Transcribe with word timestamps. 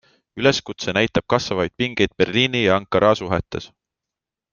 Üleskutse 0.43 0.93
näitab 0.97 1.27
kasvavaid 1.33 1.75
pingeid 1.81 2.15
Berliini 2.23 2.63
ja 2.63 2.75
Ankara 2.81 3.13
suhetes. 3.21 3.69